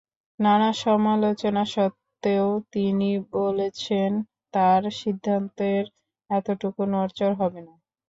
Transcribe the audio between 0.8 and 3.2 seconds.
সমালোচনা সত্ত্বেও তিনি